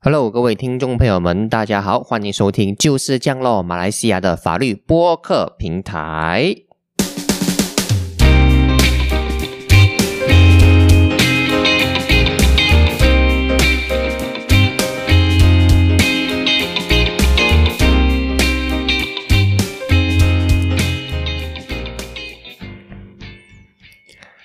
[0.00, 6.54] Hello，各位听众朋友们，大家好，欢迎收听就是降落马来西亚的法律播客平台。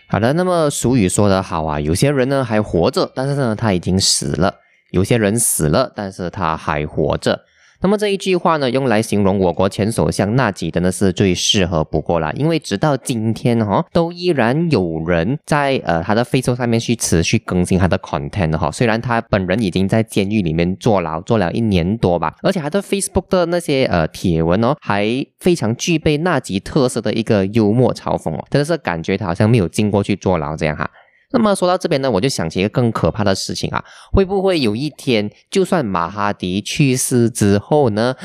[0.08, 4.63] 好的，那么俗语说得好啊，有些人呢还活着，但是呢他已经死了；
[4.94, 7.42] 有些人死了，但是他还活着。
[7.82, 18.72] 那么这一句话呢，用来形容我国前首相纳吉真的是最适合不过了，因为直到今天哈，都依然有人在呃他的 Facebook 上面去持续更新他的 content 哈。
[18.72, 25.06] 虽然他本人已经在监狱里面坐牢坐了一年多吧，而且他的 Facebook 的那些呃帖文哦，还
[25.40, 30.90] 非常具备纳吉特色的一个幽默嘲讽哦，真的是感觉他好像没有进过去坐牢这样哈。
[31.34, 38.16] 那么说到这边呢，我就想起一个更可怕的事情啊，会不会有一天，就算马哈迪去世之后呢，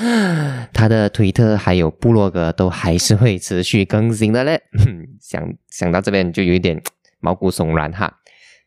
[0.74, 4.60] 他的推特还有部落格都还是会持续更新的嘞？
[5.20, 6.80] 想想到这边就有一点
[7.20, 8.12] 毛骨悚然哈。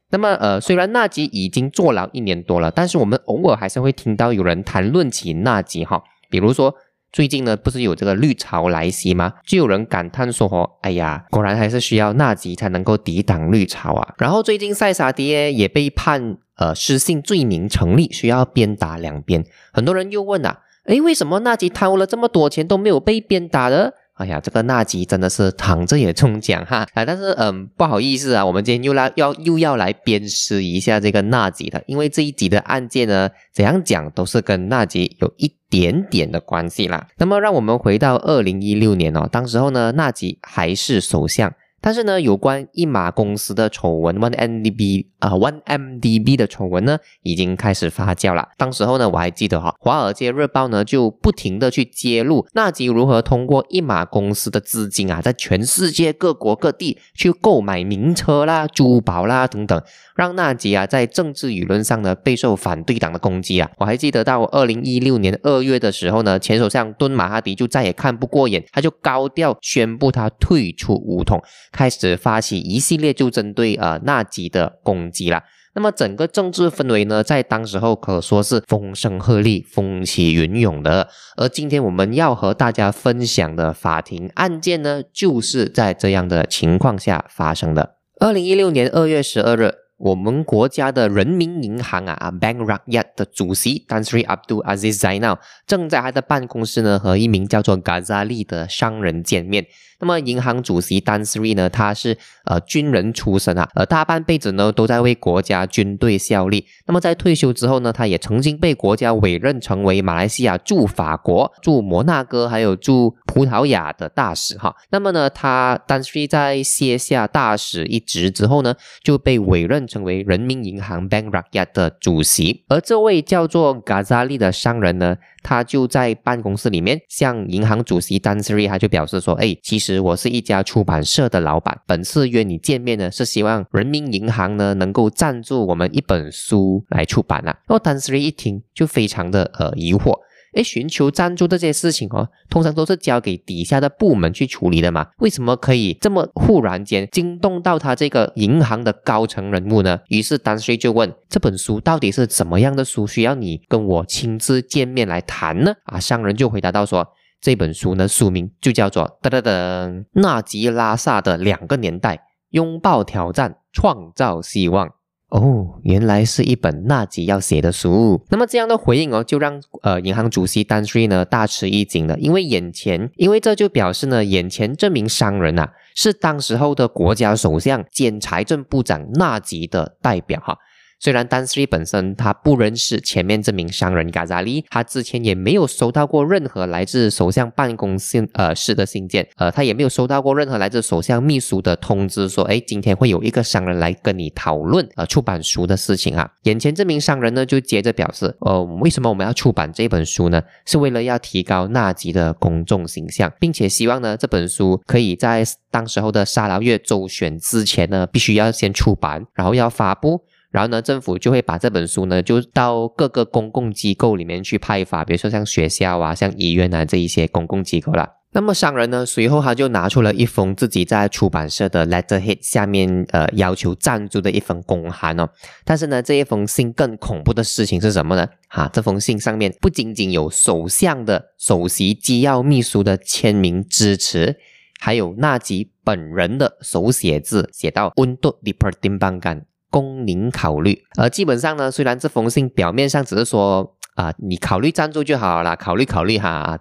[0.10, 6.76] 那么呃，虽然纳吉已经坐牢一年多了，但是我们偶尔还是会听到有人谈论起纳吉哈，比如说。
[7.12, 9.34] 最近呢，不是有这个绿潮来袭吗？
[9.46, 19.44] 就有人感叹说：“哎呀，果然还是需要纳吉才能够抵挡绿潮啊。”然后最近塞沙爹也被判呃失信罪名成立，需要鞭打两边。
[19.74, 27.02] 很多人又问啊：“诶，为什么纳吉贪污了这么多钱都没有被鞭打的？”哎呀，这个纳吉真的是躺着也中奖哈啊！
[27.04, 37.08] 但是嗯，不好意思啊，我们今天又来要又要来鞭尸一下这个纳吉的，因为这一集的案件呢，怎样讲都是跟纳吉有一点点的关系啦。
[37.18, 41.52] 那么，让我们回到二零一六年哦，当时候呢，纳吉还是首相。
[41.82, 48.50] 但是呢，有关一马公司的丑闻，One MDB 啊，One MDB 的丑闻呢，已经开始发酵了。
[48.56, 59.82] 当时候呢，我还记得哈，《华尔街日报》呢就不停的去揭露纳吉如何通过一马公司的资金啊，在全世界各国各地去购买名车啦、珠宝啦等等，
[60.22, 63.68] 让纳吉啊在政治舆论上呢备受反对党的攻击啊。
[63.80, 71.42] 我还记得到二零一六年二月的时候呢，前首相敦马哈迪就再也看不过眼，他就高调宣布他退出乌统。
[71.72, 75.42] 开始发起一系列就针对呃纳吉的攻击了。
[75.74, 81.08] 那么整个政治氛围呢，在当时候可说是风声鹤唳、风起云涌的。
[81.36, 87.96] 而今天我们要和大家分享的法庭案件呢，就是在这样的情况下发生的。
[88.20, 89.81] 二零一六年二月十二日。
[90.04, 99.68] 我们国家的人民银行啊，Bank Rakyat 的主席 Dansri Abdul Aziz Zainal 正在他的办公室呢，和一名叫做 Gazali 的商人见面。
[100.00, 106.66] 那么，银行主席 Dansri 呢，他是呃军人出身啊，呃大半辈子呢都在为国家军队效力。
[106.88, 114.76] 那么在退休之后呢，他也曾经被国家委任成为马来西亚驻法国、驻摩纳哥还有驻葡萄牙的大使哈。
[114.90, 118.74] 那么呢，他 Dansri 在卸下大使一职之后呢，
[119.04, 119.88] 就被委任。
[119.92, 140.18] 成为人民银行 Bank Rakyat 的主席，而这位叫做 Ghazali 的商人呢，他就在办公室里面向银行主席 Dan Sri，他就表示说：“哎，其实我是一家出版社的老板，本次约你见面呢，是希望人民银行呢能够赞助我们一本书来出版啊。”然后 Dan Sri 一听就非常的呃疑惑。
[140.54, 145.08] 哎，寻求赞助这件事情哦，通常都是交给底下的部门去处理的嘛。
[145.20, 150.00] 为什么可以这么忽然间惊动到他这个银行的高层人物呢？
[150.10, 155.74] 于是丹瑞就问：这本书到底是怎么样的书，需要你跟我亲自见面来谈呢？
[155.86, 157.08] 啊，商人就回答到说：
[157.40, 162.20] 这本书呢，书名就叫做《噔噔噔纳吉拉萨的两个年代：
[162.50, 164.88] 拥抱挑战，创造希望》。
[165.32, 168.22] 哦，原来是一本纳吉要写的书。
[168.30, 180.58] 那么这样的回应哦，就让呃银行主席丹瑞呢大吃一惊了，因为眼前，因为这就表示呢，眼前这名商人呐，是当时候的国家首相兼财政部长纳吉的代表哈。
[181.04, 196.30] 虽然丹斯利本身他不认识前面这名商人嘎扎利，他之前也没有收到过任何来自首相办公信呃室的信件，呃，他也没有收到过任何来自首相秘书的通知，说哎，今天会有一个商人来跟你讨论呃出版书的事情啊。
[196.44, 200.44] 眼前这名商人呢，就接着表示，呃，为什么我们要出版这本书呢？
[200.68, 210.22] 是为了要提高纳吉的公众形象，并且希望呢这本书可以在当时候的沙劳越州选之前呢，必须要先出版，然后要发布。
[210.52, 218.18] 然后呢，政府就会把这本书呢，就到各个公共机构里面去派发，比如说像学校啊、像医院啊这一些公共机构了。
[218.34, 225.28] 那么商人呢，随后他就拿出了一封自己在出版社的 letterhead 下面呃要求赞助的一封公函哦。
[225.66, 228.26] 但是呢，这一封信更恐怖的事情是什么呢？
[228.48, 234.38] 哈，这封信上面不仅仅有首相的首席机要秘书的签名支持，
[234.80, 239.46] 还有纳吉本人的手写字，写到 “Undo d e p a r t i m b a n g a n
[239.72, 240.84] 供您考虑。
[241.00, 246.60] 而基本上呢，虽然这封信表面上只是说啊，你考虑赞助就好了，考虑考虑哈啊。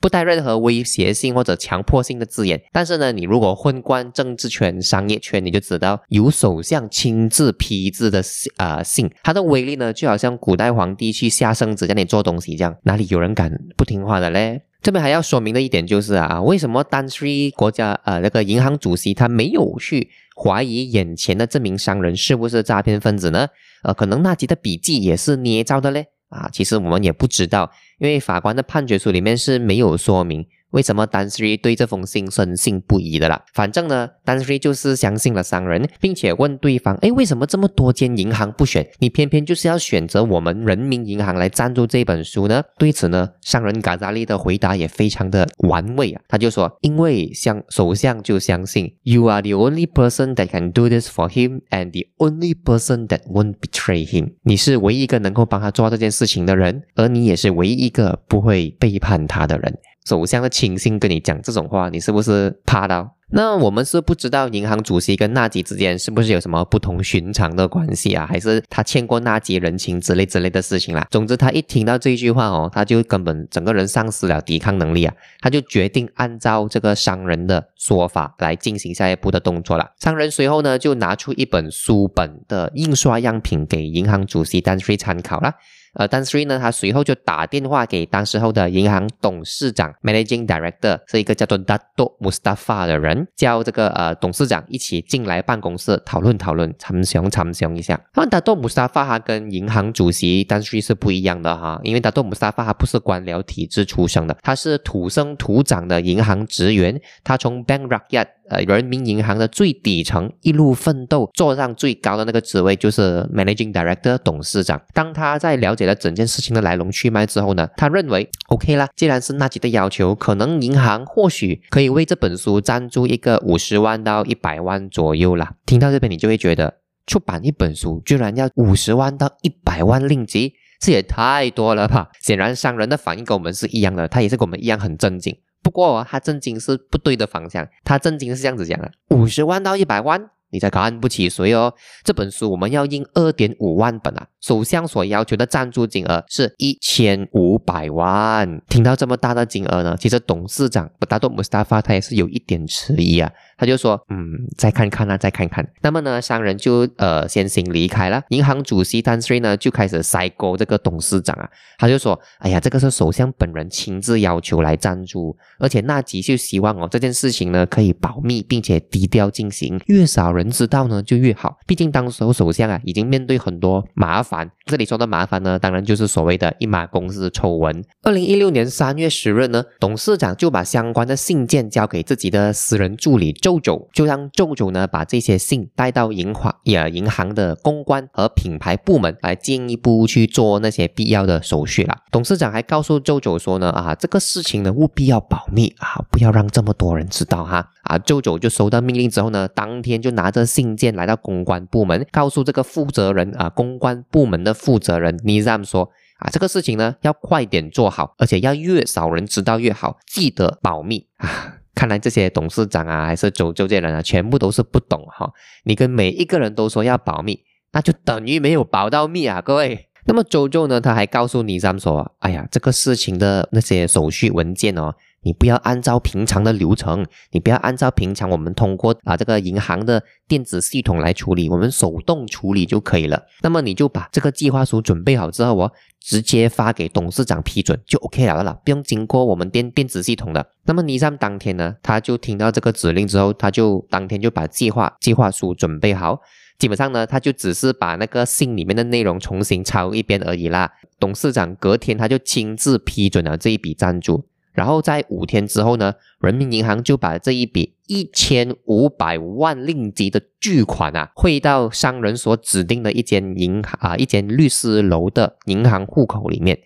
[0.00, 8.22] 不带任何威胁性或者强迫性的字眼，但是呢，你如果混贯政治圈、商业圈，你就知道由首相亲自批字的
[8.58, 14.62] 啊信，它的威力呢，就好像古代皇帝去下圣旨叫你做东西这样，哪里有人敢不听话的嘞？
[14.80, 20.08] 这边还要说明的一点就是啊，为什么丹斯里国家呃那个银行主席他没有去
[20.40, 23.48] 怀疑眼前的这名商人是不是诈骗分子呢？
[23.82, 26.06] 呃，可能那吉的笔记也是捏造的嘞？
[26.28, 30.46] 啊，其实我们也不知道，因为法官的判决书里面是没有说明。
[30.70, 33.42] 为什么丹斯瑞对这封信深信不疑的啦？
[33.54, 42.62] 反正呢，丹斯瑞就是相信了商人，并且问对方：哎，为什么这么多间银行不选，你偏偏就是要选择我们人民银行来赞助这本书呢？
[42.78, 53.20] 对此呢，商人嘎扎利的回答也非常的玩味啊，他就说：因为相首相就相信，You are the only person that can do this for him and the only person that
[53.32, 54.34] won't betray him。
[54.42, 59.78] 你是唯一一个能够帮他做这件事情的人，而你也是唯一一个不会背叛他的人。
[60.08, 63.16] 首相的亲信跟你讲这种话，你是不是怕到？
[63.30, 68.26] 那我们是不知道银行主席跟纳吉之间是不是有什么不同寻常的关系啊？
[68.26, 71.06] 还是他欠过纳吉人情之类之类的事情啦？
[71.10, 75.14] 总之，他一听到这句话哦，他就根本整个人丧失了抵抗能力啊！
[75.42, 79.90] 他就决定按照这个商人的说法来进行下一步的动作了。
[80.00, 85.52] 商人随后呢，就拿出一本书本的印刷样品给银行主席丹瑞参考了。
[85.94, 98.00] 呃，丹斯瑞呢，他随后就打电话给当时候的银行董事长 （Managing Director） 是一个叫做 Dato Mustafa 的人，叫这个呃董事长一起进来办公室讨论讨论，参详参详一下。
[98.14, 108.26] 那 Dato Mustafa 他跟银行主席丹斯瑞是不一样的哈，因为 Dato Mustafa 他不是官僚体制出生的，他是土生土长的银行职员，他从 Bank Rakyat。
[108.48, 114.80] 呃，人民银行的最底层一路奋斗，坐上最高的那个职位就是 Managing Director 董事长。
[114.94, 125.54] 当他在了解了整件事情的来龙去脉之后呢，他认为 OK 啦，既然是纳吉的要求，可能银行或许可以为这本书赞助一个五十万到一百万左右啦。
[125.66, 132.08] 听到这边，你就会觉得出版一本书居然要五十万到一百万令吉，这也太多了吧？
[132.20, 135.36] 显然商人的反应跟我们是一样的，他也是跟我们一样很震惊。
[135.62, 141.74] 不过他震惊是不对的方向，他震惊是这样子讲的：五十万到一百万，你才看不起谁哦？
[142.04, 144.26] 这本书我们要印二点五万本啊！
[144.40, 148.60] 首相所要求的赞助金额是一千五百万。
[148.68, 153.30] 听到这么大的金额呢，其实董事长达多姆斯塔法他也是有一点迟疑啊。
[153.58, 155.68] 他就说，嗯，再看看啊，再看看。
[155.82, 158.22] 那么呢，商人就呃先行离开了。
[158.28, 171.58] 银行主席丹斯瑞呢就开始塞沟这个董事长啊，他就说，哎呀，这个是首相本人亲自要求来赞助，而且纳吉就希望哦这件事情呢可以保密，并且低调进行，越少人知道呢就越好。
[171.66, 177.82] 毕竟当时候首相啊已经面对很多麻烦，这里说的麻烦呢，当然就是所谓的一马公司丑闻。
[178.02, 183.32] 二零一六年三月十日呢，董事长就把相关的信件交给自己的私人助理。
[183.32, 191.96] 舅舅就让舅舅呢把这些信带到银行也银行的公关和品牌部门来进一步去做那些必要的手续了。
[192.10, 211.54] 董事长还告诉舅舅说呢啊这个事情呢务必要保密啊不要让这么多人知道哈啊舅舅就收到命令之后呢当天就拿着信件来到公关部门告诉这个负责人啊公关部门的负责人 Nizam 说啊这个事情呢要快点做好而且要越少人知道越好记得保密啊。
[211.78, 215.30] 看来这些董事长啊，还是周周这人啊，全部都是不懂哈。
[215.62, 219.86] 你跟每一个人都说要保密，那就等于没有保到密啊，各位。
[220.06, 233.24] 那么周周呢，他还告诉尼桑说：“哎呀，这个事情的那些手续文件哦。”你不要按照平常的流程，你不要按照平常我们通过啊这个银行的电子系统来处理，我们手动处理就可以了。
[233.42, 240.46] 那么你就把这个计划书准备好之后哦，直接发给董事长批准就 OK 了了，不用经过我们电电子系统的。
[240.64, 246.20] 那么尼桑当天呢，他就听到这个指令之后，他就当天就把计划计划书准备好，
[246.58, 250.70] 基本上呢，他就只是把那个信里面的内容重新抄一遍而已啦。
[251.00, 254.26] 董事长隔天他就亲自批准了这一笔赞助。
[254.58, 266.58] 然后在五天之后呢，人民银行就把这一笔一千五百万令吉的巨款啊汇到商人所指定的一间银行啊一间律师楼的银行户口里面。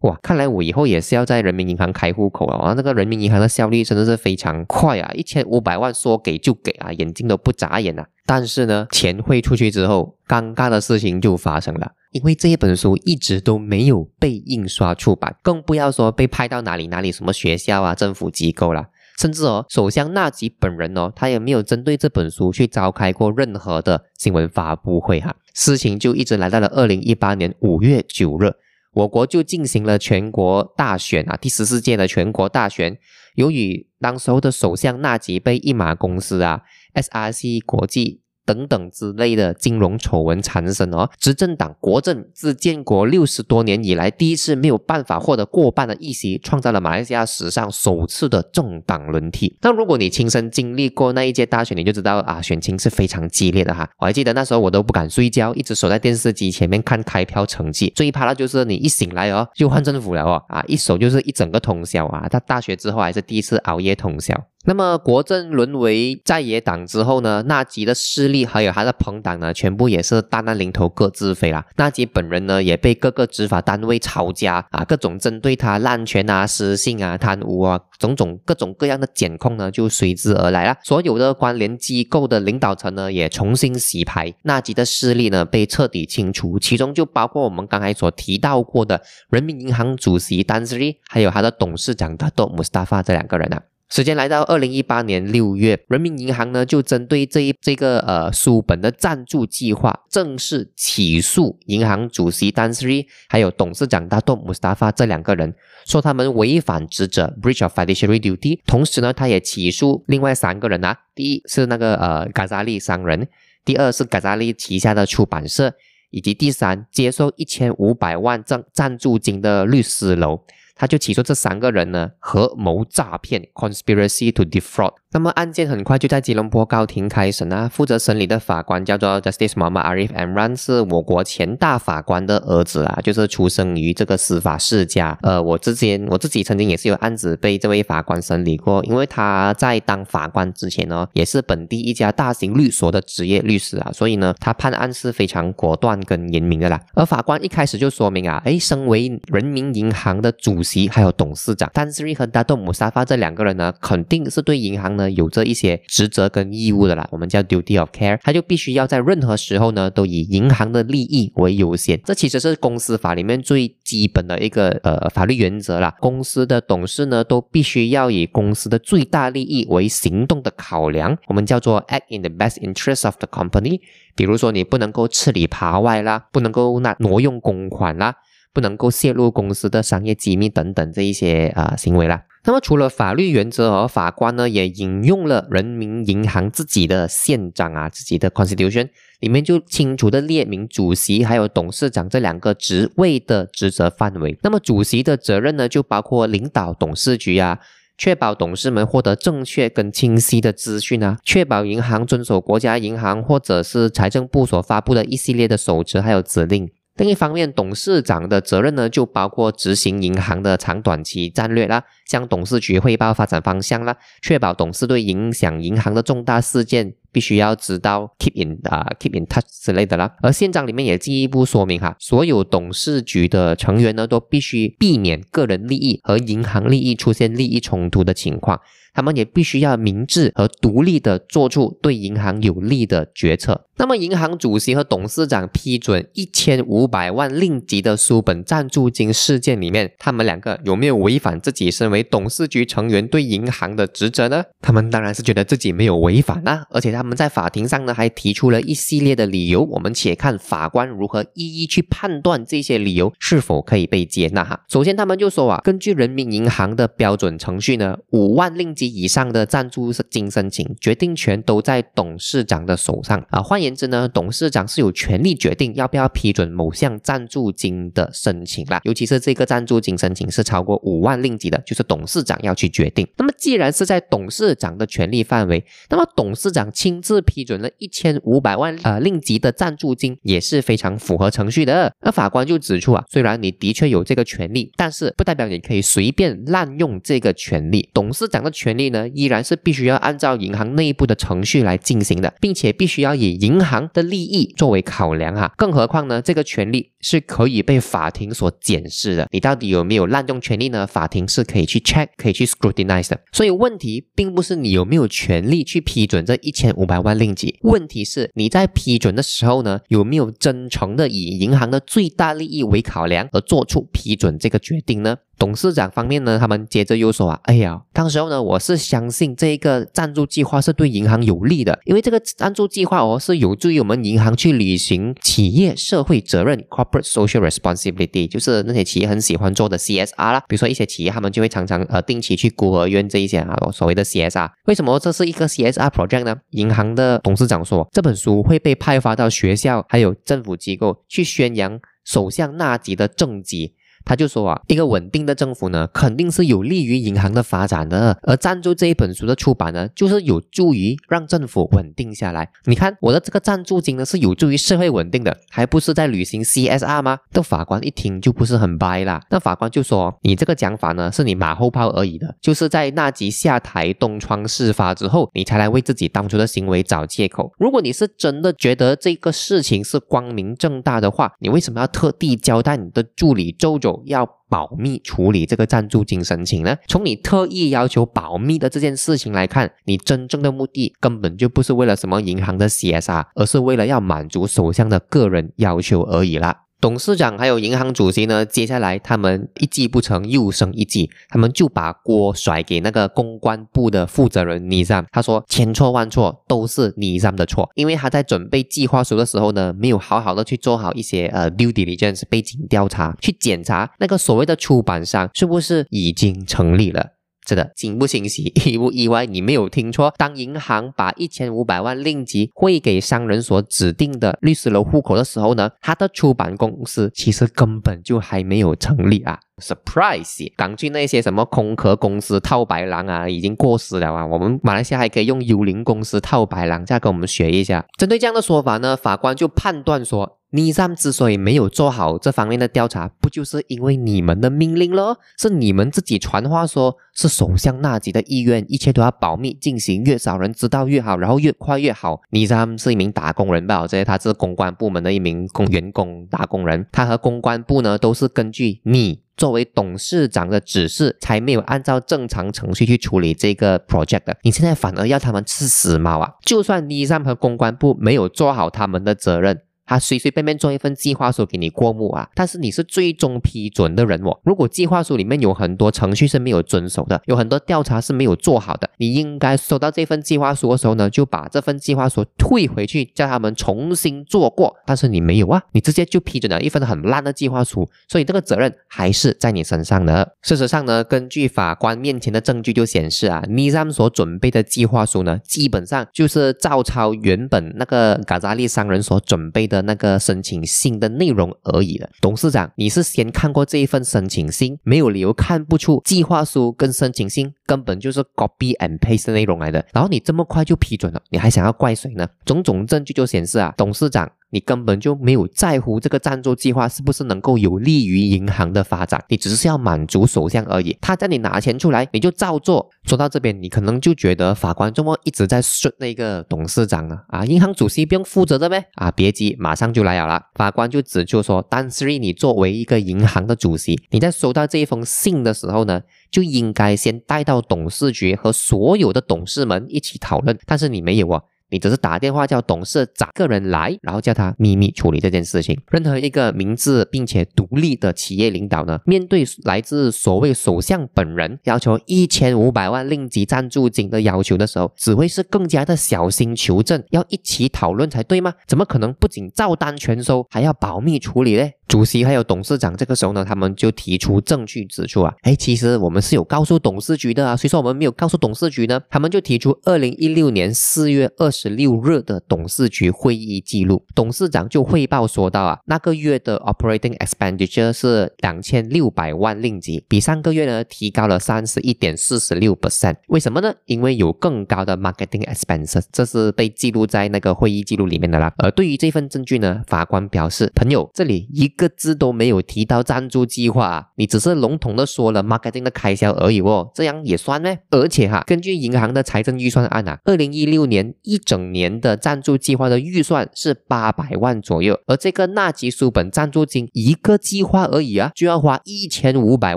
[0.00, 2.74] 哇，看来我以后也是要在人民银行开户口了啊！
[2.76, 8.06] 那个人民银行的效率真的是非常快啊，一千五百万说给就给啊，眼睛都不眨眼啊。
[8.26, 18.86] 但是呢，钱汇出去之后，尴尬的事情就发生了，因为这一本书一直都没有被印刷出版，更不要说被派到哪里哪里什么学校啊、政府机构了。
[19.18, 25.36] 甚至哦，首相纳吉本人哦，他也没有针对这本书去召开过任何的新闻发布会哈。
[25.54, 28.54] 事情就一直来到了二零一八年五月九日，
[28.94, 32.98] 我国就进行了全国大选啊，第十四届的全国大选。
[33.34, 36.62] 由于当时候的首相纳吉被一马公司啊
[36.94, 38.22] ，SRC 国际。
[38.46, 49.58] 等等之类的金融丑闻缠身哦，执政党国政自建国六十多年以来第一次没有办法获得过半的议席，创造了马来西亚史上首次的政党轮替。
[49.60, 53.88] 那如果你亲身经历过那一届大选，你就知道啊，选情是非常激烈的哈。
[53.98, 57.92] 我还记得那时候我都不敢睡觉，一直守在电视机前面看开票成绩。
[57.96, 62.28] 最怕的就是你一醒来哦，就换政府了哦，啊，一守就是一整个通宵啊。
[62.28, 64.34] 他大学之后还是第一次熬夜通宵。
[64.68, 71.64] 那么国政沦为在野党之后呢，纳吉的势力还有他的朋党呢，全部也是大难临头各自飞了。
[71.76, 80.76] 纳吉本人呢，也被各个执法单位抄家啊，各种针对他滥权啊、失信啊、贪污啊，种种各种各样的检控呢，就随之而来了。
[80.82, 93.62] 所有的关联机构的领导层呢，也重新洗牌，纳吉的势力呢，被彻底清除，其中就包括我们刚才所提到过的人民银行主席丹斯里，还有他的董事长达多姆斯塔法这两个人啊。
[93.88, 108.58] 时间来到二零一八年六月，人民银行呢就针对这一这个呃书本的赞助计划，正式起诉银行主席丹斯里还有董事长大多姆斯塔法这两个人，说他们违反职责 （breach of fiduciary duty）。
[108.66, 113.28] 同时呢，他也起诉另外三个人啊，第一是那个呃嘎扎利商人，
[113.64, 115.72] 第二是嘎扎利旗下的出版社，
[116.10, 120.40] 以及第三接受一千五百万赞赞助金的律师楼。
[120.78, 124.92] 他就起诉这三个人呢，合谋诈骗 （conspiracy to defraud）。
[125.12, 127.68] 那么案件很快就在吉隆坡高庭开审啊。
[127.68, 135.16] 负责审理的法官叫做 Justice Mama Arif Amran，是我国前大法官的儿子啊，就是出生于这个司法世家。
[135.22, 146.80] 呃，我之前我自己曾经也是有案子被这位法官审理过，因为他在当法官之前呢，也是本地一家大型律所的职业律师啊，所以呢，他判案是非常果断跟严明的啦。
[146.94, 162.00] 而法官一开始就说明啊，哎，身为人民银行的主席还有董事长，丹斯瑞和达多姆沙发这两个人呢，肯定是对银行呢有着一些职责跟义务的啦，我们叫 duty of care，他就必须要在任何时候呢都以银行的利益为优先。
[162.04, 165.94] 这其实是公司法里面最基本的一个呃法律原则啦。
[166.00, 173.80] 公司的董事呢都必须要以公司的最大利益为行动的考量，我们叫做 act in the best interest of the company。
[174.14, 178.14] 比如说你不能够吃里扒外啦，不能够那挪用公款啦。
[178.52, 182.22] 不能够泄露公司的商业机密等等这一些啊行为啦。
[182.46, 188.88] 那么除了法律原则，而法官呢也引用了人民银行自己的宪章啊，自己的 constitution
[189.18, 194.38] 里面就清楚的列明主席还有董事长这两个职位的职责范围。
[194.42, 197.58] 那么主席的责任呢，就包括领导董事局啊，
[197.98, 206.70] 确保董事们获得正确跟清晰的资讯啊，确保银行遵守国家银行或者是财政部所发布的一系列的守则还有指令。
[206.96, 220.10] 另一方面，董事长的责任呢，就包括执行银行的长短期战略啦，向董事局汇报发展方向啦，确保董事对影响银行的重大事件必须要知道，keep in 啊，keep in touch 之类的啦。
[220.22, 228.58] 而宪章里面也进一步说明哈，所有董事局的成员呢，都必须避免个人利益和银行利益出现利益冲突的情况。
[228.96, 233.66] 他们也必须要明智和独立的做出对银行有利的决策。
[233.76, 244.42] 那么，银行主席和董事长批准一千五百万令吉的书本赞助金事件里面，他们两个有没有违反自己身为董事局成员对银行的职责呢？
[244.62, 249.62] 他们当然是觉得自己没有违反啊，而且他们在法庭上呢还提出了一系列的理由。
[249.62, 254.64] 我们且看法官如何一一去判断这些理由是否可以被接纳哈。
[254.70, 258.85] 首先，他们就说啊，根据人民银行的标准程序呢，五万令吉。
[258.86, 263.42] 以上的赞助金申请决定权都在董事长的手上啊。
[263.42, 268.80] 换言之呢，董事长是有权利决定要不要批准某项赞助金的申请啦。
[268.84, 273.06] 尤其是这个赞助金申请是超过五万令吉的，就是董事长要去决定。
[273.16, 281.92] 那么既然是在董事长的权力范围，那么董事长亲自批准了一千五百万呃令吉的赞助金也是非常符合程序的。
[282.02, 287.88] 那法官就指出啊，虽然你的确有这个权利，但是不代表你可以随便滥用这个权利。
[287.92, 295.52] 董事长的权利呢，依然是必须要按照银行内部的程序来进行的，并且必须要以银行的利益作为考量啊。
[295.56, 299.28] 更何况呢，这个权利是可以被法庭所检视的。
[299.32, 300.86] 你到底有没有滥用权利呢？
[300.86, 303.20] 法庭是可以去 check，可以去 scrutinize 的。
[303.32, 315.16] 所以问题并不是你有没有权利去批准这一千五百万令吉，问题是你在批准的时候呢，有没有真诚的以银行的最大利益为考量而做出批准这个决定呢？
[315.38, 330.40] 董事长方面呢，他们接着又说啊，哎呀，当时候呢，我是相信这个赞助计划是对银行有利的，因为这个赞助计划哦是有助于我们银行去履行企业社会责任 （corporate social responsibility），就是那些企业很喜欢做的 CSR 啦。
[330.48, 334.50] 比如说一些企业他们就会常常呃定期去孤儿院这一些啊，所谓的 CSR。
[334.64, 336.36] 为什么这是一个 CSR project 呢？
[336.50, 343.74] 银行的董事长说，这本书会被派发到学校还有政府机构去宣扬首相纳吉的政绩。
[344.06, 348.16] 他就说啊，一个稳定的政府呢，肯定是有利于银行的发展的。
[348.22, 352.48] 而赞助这一本书的出版呢，就是有助于让政府稳定下来。
[352.66, 357.18] 你看我的这个赞助金呢，是有助于社会稳定的，还不是在履行 CSR 吗？
[357.32, 359.20] 这法官一听就不是很掰啦。
[359.28, 367.50] 那法官就说，你这个讲法呢，是你马后炮而已的，就是在纳吉下台东窗事发之后，你才来为自己当初的行为找借口。
[367.58, 373.95] 如果你是真的觉得这个事情是光明正大的话，你为什么要特地交代你的助理周周？
[374.04, 376.76] 要保密处理这个赞助金申请呢？
[376.86, 386.65] 从你特意要求保密的这件事情来看，你真正的目的根本就不是为了什么银行的 CSR，而是为了要满足首相的个人要求而已了。
[386.80, 395.04] 董事长还有银行主席呢，接下来他们一计不成又生一计，他们就把锅甩给那个公关部的负责人尼桑。
[395.10, 407.15] 他说千错万错都是尼桑的错，因为他在准备计划书的时候呢，没有好好的去做好一些呃 due diligence 背景调查，去检查那个所谓的出版商是不是已经成立了。
[407.46, 409.24] 真的惊不惊喜，意不 意外？
[409.24, 410.12] 你没有听错。
[410.18, 420.52] 当银行把一千五百万令吉汇给商人所指定的律师楼户口的时候呢，他的出版公司其实根本就还没有成立啊！Surprise！
[420.56, 424.26] 港剧那些什么空壳公司套白狼啊，已经过时了啊。
[424.26, 427.86] 我们马来西亚还可以用幽灵公司套白狼，再跟我们学一下。
[427.96, 430.38] 针对这样的说法呢，法官就判断说。
[430.56, 435.18] 尼桑之所以没有做好这方面的调查，不就是因为你们的命令了？
[435.36, 442.22] 是你们自己传话说，是首相纳吉的意愿，一切都要保密进行，越少人知道越好，然后越快越好。
[442.30, 443.86] 尼桑是一名打工人吧？
[443.86, 454.38] 这些他是公关部门的一名工员工打工人，他和公关部呢都是根据你作为董事长的指示，才没有按照正常程序去处理这个 project 的。
[454.40, 456.32] 你现在反而要他们吃死猫啊！
[456.46, 459.60] 就算尼桑和公关部没有做好他们的责任。
[459.86, 464.36] 他随随便便做一份计划书给你过目啊，但是你是最终批准的人哦。
[464.42, 474.74] 如果计划书里面有很多程序是没有遵守的，有很多调查是没有做好的，你应该收到这份计划书的时候呢，就把这份计划书退回去，叫他们重新做过。
[474.84, 480.34] 但是你没有啊，你直接就批准了一份很烂的计划书，所以这个责任还是在你身上的。
[480.42, 489.75] 事实上呢，根据法官面前的证据就显示啊，尼桑所准备的计划书呢，基本上就是照抄原本那个嘎扎利商人所准备的。
[489.76, 502.26] 的那个申请信的内容而已了，董事长，你是先看过这一份申请信，没有理由看不出计划书跟申请信根本就是 copy and paste 的内容来的，然后你这么快就批准了，你还想要怪谁呢？
[502.46, 504.30] 种种证据就显示啊，董事长。
[504.50, 510.96] 你根本就没有在乎这个赞助计划是不是能够有利于银行的发展，你只是要满足首相而已。
[511.00, 512.88] 他叫你拿钱出来，你就照做。
[513.04, 517.20] 说到这边，你可能就觉得法官这么一直在说那个董事长呢？
[517.28, 518.86] 啊，银行主席不用负责的呗？
[518.94, 520.40] 啊，别急，马上就来了。
[520.54, 531.42] 法官就指出说，但是你作为一个银行的主席，你在收到这一封信的时候呢，就应该先带到董事局和所有的董事们一起讨论，但是你没有啊。
[531.68, 535.76] 你只是打电话叫董事长个人来，然后叫他秘密处理这件事情。
[535.90, 548.54] 任何一个明智并且独立的企业领导呢，面对来自所谓首相本人要求一千五百万令吉赞助金的要求的时候，只会是更加的小心求证，要一起讨论才对吗？
[548.68, 551.68] 怎么可能不仅照单全收，还要保密处理呢？
[551.88, 561.50] 主席还有董事长这个时候呢，他们就提出证据指出啊，哎，其实我们是有告诉董事局的啊，所以说我们没有告诉董事局呢，他们就提出二零一六年四月二。
[561.56, 573.16] 十六日的董事局会议记录，董事长就汇报说到啊，那个月的 operating expenditure 是两千六百万令吉，比上个月呢提高了三十一点四十六 percent。
[573.28, 573.72] 为什么呢？
[573.86, 578.52] 因为有更高的 marketing expenses，这是被记录在那个会议记录里面的啦。
[578.58, 587.76] 而对于这份证据呢，法官表示，朋友这里一个字都没有提到赞助计划，啊你只是笼统的说了 marketing 的开销而已哦，这样也算呢？
[587.90, 599.76] 而且哈，根据银行的财政预算案啊，二零一六年一整年的赞助计划的预算是八百万左右，而这个纳吉书本赞助金一个计划而已啊，就要花一千五百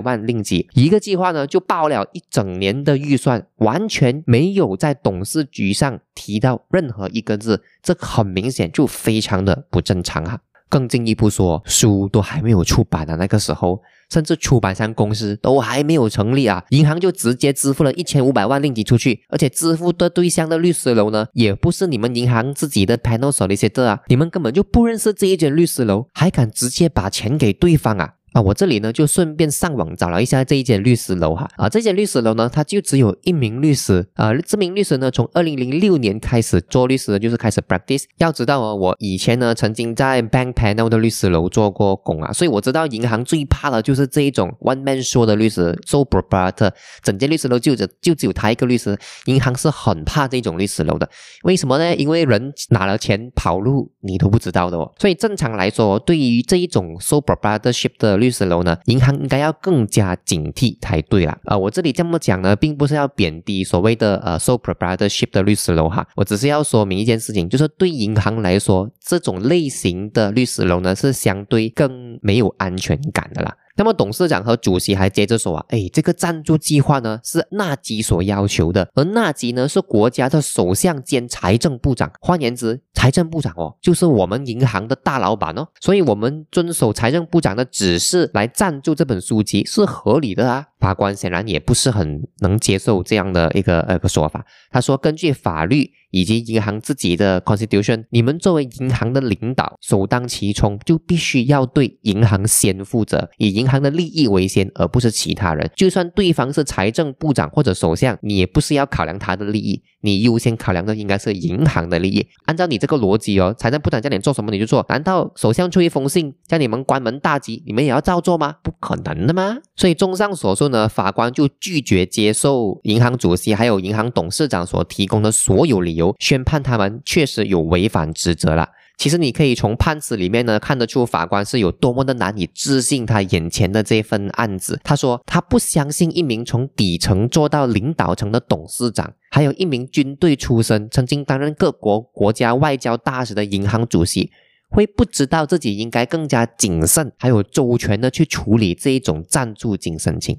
[0.00, 10.40] 万令吉，一个计划呢就爆了一整年的预算，完全没有在董事局上提到任何一个字，这很明显就非常的不正常啊。
[10.68, 13.80] 更进一步说，书都还没有出版的那个时候，
[14.10, 28.14] 甚至出版商公司都还没有成立啊，银行就直接支付了一千五百万令吉出去，而且支付的对象的律师楼呢，也不是你们银行自己的 panel solicitor 啊，你们根本就不认识这一间律师楼，还敢直接把钱给对方啊？
[28.32, 38.04] 啊，我这里呢就顺便上网找了一下这一间律师楼哈，啊，这间律师楼呢，它就只有一名律师，啊，这名律师呢从二零零六年开始做律师，就是开始 practice。
[38.18, 46.70] 要知道哦，我以前呢曾经在 bank panel 的律师楼做过工啊，所以我知道银行最怕的就是这一种 one man show 的律师，sole proprietor，
[47.02, 51.08] 整间律师楼就只就只有他一个律师，银行是很怕这种律师楼的。
[51.42, 51.96] 为什么呢？
[51.96, 54.92] 因为人拿了钱跑路，你都不知道的哦。
[54.98, 61.36] 所以正常来说，对于这一种 sole proprietorship 的律师楼呢，银行应该要更加警惕才对啦。
[61.46, 73.56] 呃，我这里这么讲呢，并不是要贬低所谓的呃 sole proprietorship 的律师楼哈，我只是要说明一件事情，就是对银行来说，这种类型的律师楼呢，是相对更没有安全感的啦。
[73.80, 90.66] 那么董事长和主席还接着说啊，哎，这个赞助计划呢是纳吉所要求的，而纳吉呢是国家的首相兼财政部长，换言之，财政部长哦就是我们银行的大老板哦，所以我们遵守财政部长的指示来赞助这本书籍是合理的啊。
[90.78, 95.90] 法官显然也不是很能接受这样的一个呃个说法，他说根据法律。
[96.10, 105.70] 以及银行自己的 constitution，你们作为银行的领导，首当其冲就必须要对银行先负责，以银行的利益为先，而不是其他人。
[105.74, 112.26] 就算对方是财政部长或者首相，你也不是要考量他的利益，你优先考量的应该是银行的利益。
[112.46, 118.56] 按照你这个逻辑哦，财政部长叫你做什么你就做，难道首相出一封信叫你们关门大吉，你们也要照做吗？
[118.62, 119.58] 不可能的吗？
[119.76, 126.14] 所以综上所述呢，法官就拒绝接受银行主席还有银行董事长所提供的所有理由。
[126.18, 128.68] 宣判他们确实有违反职责了。
[129.00, 134.78] 其实你可以从判词里面呢看得出法官是有多么的难以置信他眼前的这份案子。
[134.84, 144.30] 他说他不相信一名从底层做到领导层的董事长，还有一名军队出身、曾经担任各国国家外交大使的银行主席，
[144.68, 150.38] 会不知道自己应该更加谨慎还有周全的去处理这一种赞助金申请。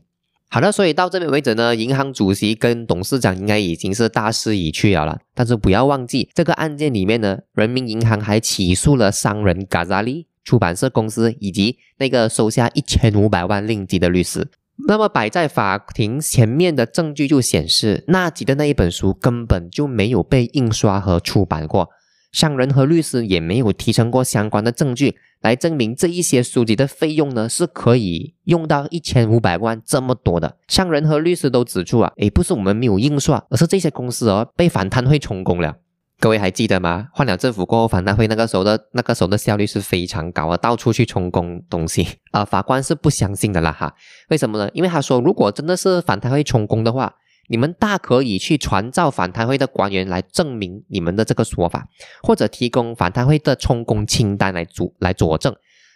[0.53, 5.17] 好的，所以到这边为止呢，银行主席跟董事长应该已经是大势已去了了。
[5.33, 14.45] 但是不要忘记，这个案件里面呢，人民银行还起诉了商人嘎扎利出版社公司以及那个收下一千五百万令吉的律师。
[14.89, 21.87] 那么摆在法庭前面的证据就显示，纳吉的那一本书根本就没有被印刷和出版过，
[22.31, 25.15] 商人和律师也没有提成过相关的证据。
[25.41, 30.55] 来证明这一些书籍的费用呢，是可以用到一千五百万这么多的。
[30.67, 35.77] 商人和律师都指出啊，诶，不是我们没有印刷，而是这些公司哦被反贪会充公了。
[36.19, 37.07] 各位还记得吗？
[37.11, 42.45] 换了政府过后，反贪会那个时候的那个时候的效率是非常高啊，到处去充公东西啊。
[42.45, 43.95] 法官是不相信的啦哈，
[44.29, 44.69] 为什么呢？
[44.75, 47.15] 因为他说，如果真的是反贪会充公的话。
[47.51, 51.85] 你们大可以去传召反贪会的官员来证明你们的这个说法，
[52.23, 55.53] 或者提供反贪会的充公清单来佐来佐证。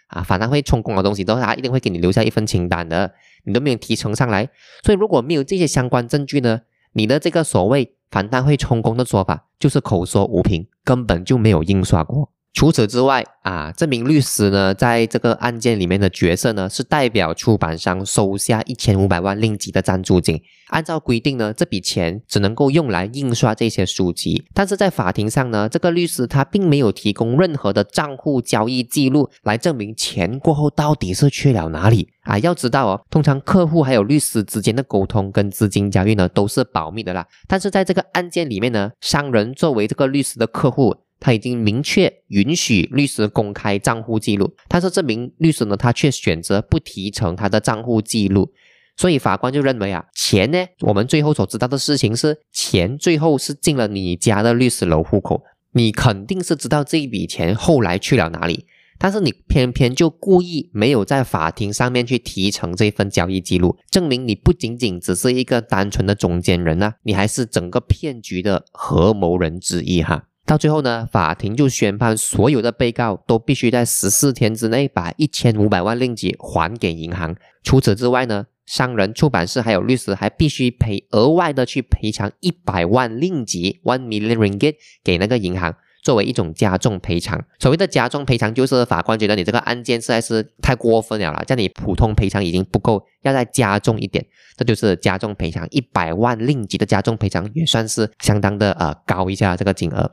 [0.08, 3.10] 啊，反贪会充公的东西，都他一定会给你留下一份清单的，
[3.44, 4.50] 你都没有提呈上来。
[4.84, 6.60] 所以如果没有这些相关证据呢，
[6.92, 12.30] 你的这个所谓反贪会充公的说法就是口说无凭，根本就没有印刷过。
[12.56, 20.40] 除此之外啊，这名律师呢，在这个案件里面的角色呢，是代表出版商收下一千五百万令吉的赞助金。
[20.68, 24.46] 按照规定呢，这笔钱只能够用来印刷这些书籍。
[24.54, 32.38] 但是在法庭上呢，这个律师他并没有提供任何的账户交易记录来证明钱过后到底是去了哪里啊。
[32.38, 37.26] 要知道哦，通常客户还有律师之间的沟通跟资金交易呢，都是保密的啦。
[37.46, 40.96] 但是在这个案件里面呢，商人作为这个律师的客户。
[41.18, 48.52] 他已经明确允许律师公开账户记录，但是这名律师呢，他却选择不提成他的账户记录，
[48.96, 58.66] 所以法官就认为啊，钱呢，我们最后所知道的事情是，钱最后是进了你家的律师楼户口，你肯定是知道这一笔钱后来去了哪里。
[58.98, 70.28] 但是你偏偏就故意没有在法庭上面去提成这份交易记录，证明你不仅仅只是一个单纯的中间人啊，你还是整个骗局的合谋人之一哈。
[70.46, 77.34] 到最后呢，法庭就宣判所有的被告都必须在十四天之内把一千五百万令吉还给银行。
[77.64, 85.74] 除此之外呢，商人、出版社还有律师还必须赔额外的去赔偿一百万令吉 （one million ringgit） 给那个银行。
[86.04, 94.24] 作为一种加重赔偿，所谓的加重赔偿就是法官觉得你这个案件实在是太过分了了，叫你普通赔偿已经不够，要再加重一点，
[94.56, 100.12] 这就是加重赔偿一百万令吉的加重赔偿，也算是相当的呃高一下这个金额。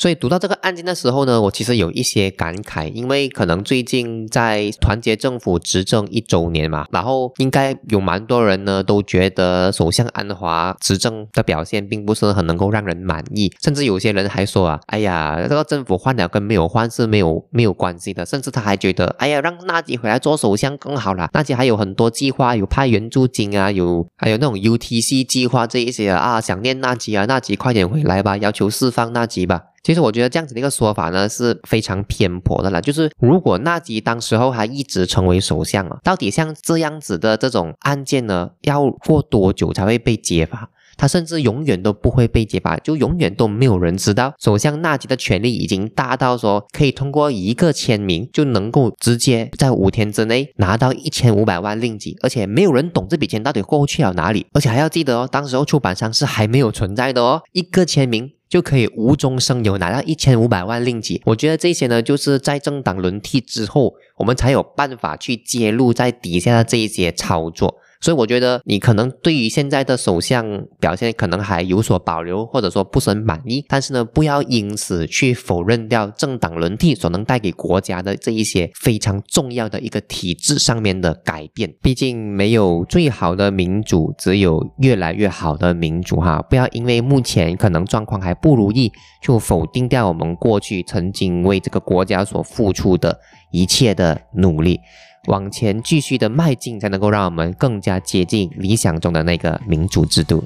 [0.00, 29.64] 所以读到这个案件的时候呢，我其实有一些感慨，因为可能最近在团结政府执政一周年嘛，然后应该有蛮多人呢都觉得首相安华执政的表现并不是很能够让人满意，甚至有些人还说啊，哎呀，这个政府换了跟没有换是没有没有关系的，甚至他还觉得，哎呀，让纳吉回来做首相更好了，纳吉还有很多计划，有派援助金啊，有还有那种 UTC 计划这一些啊，想念纳吉啊，纳吉快点回来吧，要求释放纳吉吧。
[29.82, 32.80] 其实我觉得这样子的一个说法呢是非常偏颇的了。
[32.80, 40.70] 就是如果纳吉当时候还一直成为首相啊，到底像这样子的这种案件呢，要过多久才会被揭发？
[40.96, 58.32] 他甚至永远都不会被揭发，就永远都没有人知道首相纳吉的权力已经大到说可以通过一个签名就能够直接在五天之内拿到一千五百万令吉，而且没有人懂这笔钱到底过去了哪里，而且还要记得哦，当时候出版商是还没有存在的哦，一个签名。
[58.50, 67.76] 就可以无中生有拿到一千五百万令吉，我觉得这些呢，就是在政党轮替之后，我们才有办法去揭露在底下的这一些操作。
[68.00, 73.64] 所以我觉得你可能对于现在的首相表现可能还有所保留，或者说不是很满意。
[73.68, 81.74] 但是呢，不要因此去否认掉政党轮替所能带给国家的这一些非常重要的一个体制上面的改变。
[81.82, 86.40] 毕竟没有最好的民主，只有越来越好的民主哈！
[86.48, 88.90] 不要因为目前可能状况还不如意，
[89.22, 94.80] 就否定掉我们过去曾经为这个国家所付出的一切的努力。
[95.26, 100.42] 往前继续的迈进，才能够让我们更加接近理想中的那个民主制度。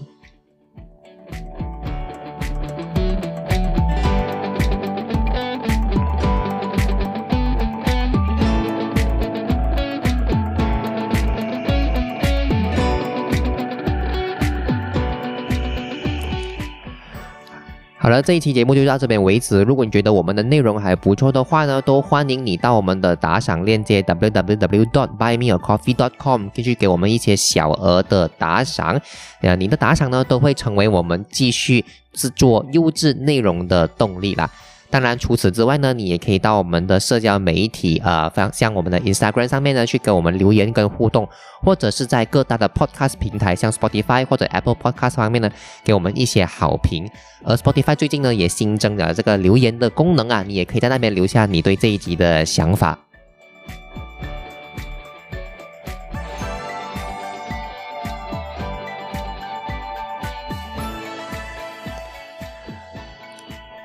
[18.04, 19.62] 好了，这一期节目就到这边为止。
[19.62, 29.00] 如果你觉得我们的内容还不错的话呢，都欢迎你到我们的打赏链接 www.dot.buymeacoffee.dot.com 继续给我们一些小额的打赏。
[29.40, 34.50] 呃，你的打赏呢，都会成为我们继续制作优质内容的动力啦。
[34.94, 41.28] 当然，除此之外呢，你也可以到我们的社交媒体，呃，像我们的 Instagram 上面呢，去给我们留言跟互动，
[41.64, 45.50] 或者是在各大的 Podcast 平台，像 Spotify 或者 Apple Podcast 方面呢，
[45.83, 47.11] 给我们一些好评。
[47.42, 52.96] 而 Spotify 最近呢，也新增了这个留言的功能啊，你也可以在那边留下你对这一集的想法。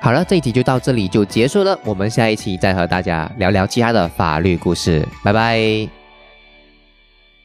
[0.02, 1.78] 好了，这一集就到这里就结束了。
[1.84, 5.06] 我们下一期再和大家聊聊其他的法律故事。
[5.22, 5.99] 拜拜。